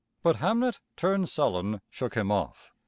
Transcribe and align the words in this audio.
But 0.23 0.37
Hamnet, 0.37 0.79
turned 0.97 1.29
sullen, 1.29 1.79
shook 1.91 2.15
him 2.15 2.31
off. 2.31 2.71